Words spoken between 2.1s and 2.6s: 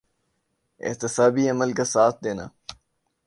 دینا۔